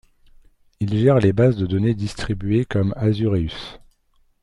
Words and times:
Il 0.79 0.97
gère 0.97 1.19
les 1.19 1.31
bases 1.31 1.57
de 1.57 1.67
données 1.67 1.93
distribuées 1.93 2.65
comme 2.65 2.91
Azureus. 2.97 3.77